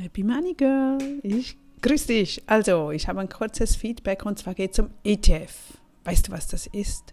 Happy 0.00 0.24
Money 0.24 0.54
Girl, 0.54 0.98
ich 1.22 1.58
grüße 1.82 2.06
dich. 2.06 2.42
Also, 2.46 2.90
ich 2.90 3.06
habe 3.06 3.20
ein 3.20 3.28
kurzes 3.28 3.76
Feedback 3.76 4.24
und 4.24 4.38
zwar 4.38 4.54
geht 4.54 4.72
es 4.72 4.78
um 4.78 4.90
ETF. 5.04 5.54
Weißt 6.04 6.28
du, 6.28 6.32
was 6.32 6.48
das 6.48 6.66
ist? 6.66 7.12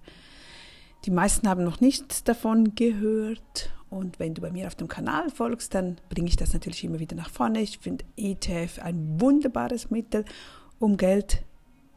Die 1.03 1.11
meisten 1.11 1.49
haben 1.49 1.65
noch 1.65 1.81
nichts 1.81 2.23
davon 2.23 2.75
gehört 2.75 3.71
und 3.89 4.19
wenn 4.19 4.33
du 4.33 4.41
bei 4.41 4.51
mir 4.51 4.67
auf 4.67 4.75
dem 4.75 4.87
Kanal 4.87 5.29
folgst, 5.29 5.75
dann 5.75 5.97
bringe 6.07 6.29
ich 6.29 6.37
das 6.37 6.53
natürlich 6.53 6.83
immer 6.85 6.99
wieder 6.99 7.17
nach 7.17 7.29
vorne. 7.29 7.61
Ich 7.61 7.79
finde 7.79 8.05
ETF 8.15 8.79
ein 8.79 9.19
wunderbares 9.19 9.91
Mittel, 9.91 10.23
um 10.79 10.95
Geld 10.95 11.43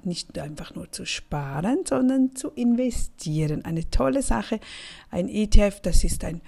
nicht 0.02 0.36
einfach 0.40 0.74
nur 0.74 0.90
zu 0.90 1.06
sparen, 1.06 1.84
sondern 1.86 2.34
zu 2.34 2.50
investieren. 2.50 3.64
Eine 3.64 3.88
tolle 3.90 4.22
Sache. 4.22 4.58
Ein 5.10 5.28
ETF, 5.28 5.80
das 5.82 6.02
ist 6.02 6.24
ein 6.24 6.40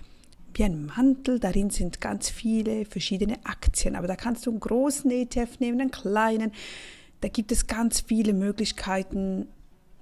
wie 0.58 0.64
ein 0.64 0.86
Mantel, 0.86 1.38
darin 1.38 1.70
sind 1.70 2.00
ganz 2.00 2.28
viele 2.28 2.84
verschiedene 2.84 3.36
Aktien, 3.44 3.96
aber 3.96 4.06
da 4.06 4.16
kannst 4.16 4.46
du 4.46 4.50
einen 4.50 4.60
großen 4.60 5.10
ETF 5.10 5.60
nehmen, 5.60 5.80
einen 5.80 5.90
kleinen. 5.90 6.52
Da 7.20 7.28
gibt 7.28 7.52
es 7.52 7.66
ganz 7.66 8.00
viele 8.00 8.32
Möglichkeiten, 8.32 9.46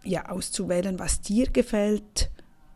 ja, 0.05 0.29
auszuwählen, 0.29 0.99
was 0.99 1.21
dir 1.21 1.51
gefällt, 1.51 2.31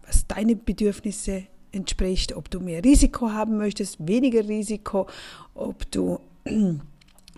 was 0.07 0.27
deine 0.27 0.57
Bedürfnisse 0.57 1.45
entspricht, 1.73 2.34
ob 2.34 2.51
du 2.51 2.61
mehr 2.61 2.84
Risiko 2.84 3.31
haben 3.31 3.57
möchtest, 3.57 4.06
weniger 4.06 4.47
Risiko, 4.47 5.06
ob 5.55 5.91
du 5.91 6.20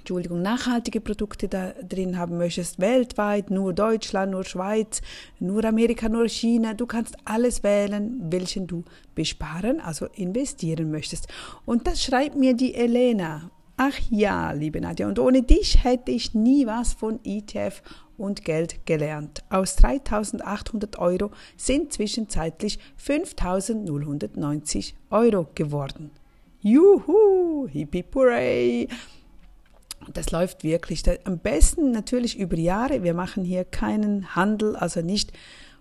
Entschuldigung, 0.06 0.40
nachhaltige 0.40 1.00
Produkte 1.00 1.48
da 1.48 1.72
drin 1.82 2.16
haben 2.16 2.38
möchtest, 2.38 2.78
weltweit, 2.78 3.50
nur 3.50 3.72
Deutschland, 3.72 4.30
nur 4.30 4.44
Schweiz, 4.44 5.02
nur 5.40 5.64
Amerika, 5.64 6.08
nur 6.08 6.28
China, 6.28 6.74
du 6.74 6.86
kannst 6.86 7.16
alles 7.24 7.64
wählen, 7.64 8.20
welchen 8.30 8.68
du 8.68 8.84
besparen, 9.16 9.80
also 9.80 10.06
investieren 10.14 10.92
möchtest. 10.92 11.26
Und 11.64 11.88
das 11.88 12.04
schreibt 12.04 12.36
mir 12.36 12.54
die 12.54 12.76
Elena. 12.76 13.50
Ach 13.76 13.98
ja, 14.08 14.52
liebe 14.52 14.80
Nadja, 14.80 15.08
und 15.08 15.18
ohne 15.18 15.42
dich 15.42 15.82
hätte 15.82 16.12
ich 16.12 16.34
nie 16.34 16.68
was 16.68 16.92
von 16.92 17.18
ETF 17.24 17.82
und 18.16 18.44
Geld 18.44 18.86
gelernt. 18.86 19.42
Aus 19.50 19.74
3800 19.74 21.00
Euro 21.00 21.32
sind 21.56 21.92
zwischenzeitlich 21.92 22.78
5090 22.96 24.94
Euro 25.10 25.48
geworden. 25.56 26.12
Juhu, 26.60 27.66
hippie 27.66 28.04
hooray! 28.14 28.86
Das 30.16 30.30
läuft 30.30 30.64
wirklich. 30.64 31.02
Am 31.24 31.38
besten 31.38 31.90
natürlich 31.90 32.38
über 32.38 32.56
Jahre. 32.56 33.02
Wir 33.02 33.12
machen 33.12 33.44
hier 33.44 33.66
keinen 33.66 34.34
Handel, 34.34 34.74
also 34.74 35.02
nicht 35.02 35.30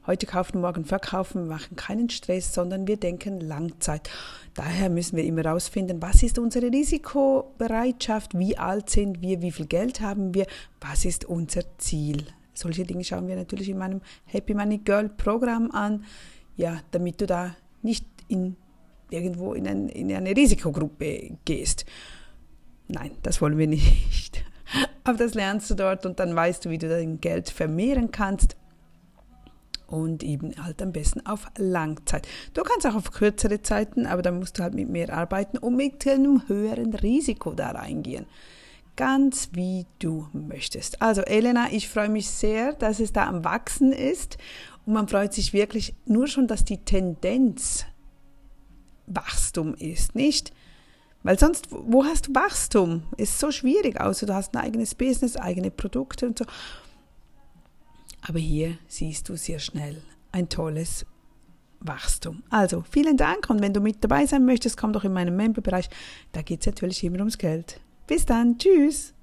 heute 0.06 0.26
kaufen, 0.26 0.60
morgen 0.60 0.84
verkaufen. 0.84 1.44
Wir 1.44 1.54
machen 1.56 1.78
keinen 1.78 2.10
Stress, 2.10 2.54
sondern 2.54 2.86
wir 2.86 2.98
denken 2.98 3.40
Langzeit. 3.40 4.10
Daher 4.54 4.90
müssen 4.90 5.16
wir 5.16 5.24
immer 5.24 5.44
herausfinden, 5.44 6.02
was 6.02 6.22
ist 6.22 6.38
unsere 6.38 6.70
Risikobereitschaft, 6.70 8.38
wie 8.38 8.58
alt 8.58 8.90
sind 8.90 9.22
wir, 9.22 9.42
wie 9.42 9.54
viel 9.54 9.68
Geld 9.68 10.02
haben 10.02 10.34
wir, 10.34 10.48
was 10.82 11.06
ist 11.06 11.24
unser 11.24 11.62
Ziel. 11.78 12.26
Solche 12.54 12.84
Dinge 12.84 13.06
schauen 13.06 13.30
wir 13.30 13.38
natürlich 13.38 13.70
in 13.70 13.78
meinem 13.78 14.02
Happy 14.26 14.54
Money 14.54 14.80
Girl 14.80 15.08
Programm 15.08 15.72
an, 15.72 16.04
ja, 16.58 16.82
damit 16.92 17.22
du 17.22 17.26
da 17.26 17.56
nicht 17.82 18.06
in, 18.28 18.58
irgendwo 19.10 19.54
in, 19.54 19.66
ein, 19.66 19.88
in 19.88 20.12
eine 20.12 20.36
Risikogruppe 20.36 21.38
gehst. 21.46 21.86
Nein, 22.88 23.12
das 23.24 23.42
wollen 23.42 23.58
wir 23.58 23.68
nicht. 23.68 24.25
Aber 25.06 25.18
das 25.18 25.36
lernst 25.36 25.70
du 25.70 25.76
dort 25.76 26.06
und 26.06 26.20
dann 26.20 26.36
weißt 26.36 26.66
du, 26.66 26.70
wie 26.72 26.80
du 26.80 26.90
dein 26.90 27.22
Geld 27.22 27.50
vermehren 27.50 28.12
kannst 28.12 28.58
und 29.88 30.24
eben 30.24 30.52
halt 30.64 30.82
am 30.82 30.92
besten 30.92 31.26
auf 31.28 31.48
Langzeit. 31.58 32.28
Du 32.56 32.64
kannst 32.64 32.88
auch 32.88 32.96
auf 32.96 33.12
kürzere 33.12 33.62
Zeiten, 33.62 34.08
aber 34.08 34.24
dann 34.24 34.40
musst 34.40 34.58
du 34.58 34.64
halt 34.64 34.74
mit 34.74 34.90
mehr 34.90 35.14
arbeiten 35.14 35.60
und 35.60 35.76
mit 35.76 36.08
einem 36.08 36.48
höheren 36.48 36.94
Risiko 36.96 37.54
da 37.54 37.70
reingehen. 37.70 38.26
Ganz 38.96 39.50
wie 39.52 39.86
du 40.00 40.28
möchtest. 40.34 41.02
Also 41.04 41.22
Elena, 41.22 41.68
ich 41.72 41.88
freue 41.88 42.10
mich 42.10 42.30
sehr, 42.30 42.74
dass 42.74 43.00
es 43.00 43.14
da 43.14 43.28
am 43.28 43.44
Wachsen 43.44 43.92
ist 43.92 44.38
und 44.88 44.94
man 44.94 45.08
freut 45.08 45.34
sich 45.34 45.54
wirklich 45.54 45.94
nur 46.06 46.28
schon, 46.28 46.48
dass 46.48 46.66
die 46.66 46.78
Tendenz 46.78 47.86
Wachstum 49.06 49.76
ist, 49.76 50.16
nicht? 50.16 50.52
Weil 51.26 51.40
sonst, 51.40 51.70
wo 51.72 52.06
hast 52.06 52.28
du 52.28 52.36
Wachstum? 52.36 53.02
Ist 53.18 53.40
so 53.40 53.50
schwierig, 53.50 54.00
außer 54.00 54.28
du 54.28 54.36
hast 54.36 54.56
ein 54.56 54.62
eigenes 54.64 54.94
Business, 54.94 55.36
eigene 55.36 55.72
Produkte 55.72 56.28
und 56.28 56.38
so. 56.38 56.46
Aber 58.22 58.38
hier 58.38 58.78
siehst 58.88 59.28
du 59.28 59.36
sehr 59.36 59.58
schnell 59.58 60.04
ein 60.32 60.50
tolles 60.50 61.04
Wachstum. 61.80 62.44
Also, 62.52 62.84
vielen 62.92 63.18
Dank 63.18 63.50
und 63.50 63.60
wenn 63.60 63.74
du 63.74 63.80
mit 63.80 64.04
dabei 64.04 64.28
sein 64.28 64.46
möchtest, 64.46 64.78
komm 64.78 64.94
doch 64.94 65.04
in 65.04 65.14
meinen 65.14 65.36
Memberbereich. 65.36 65.90
Da 66.32 66.44
geht 66.44 66.60
es 66.60 66.68
natürlich 66.68 67.04
immer 67.04 67.18
ums 67.18 67.40
Geld. 67.40 67.82
Bis 68.06 68.28
dann, 68.28 68.60
tschüss. 68.60 69.15